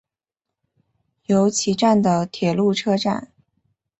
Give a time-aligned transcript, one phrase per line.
[1.27, 3.31] 由岐站的铁路车站。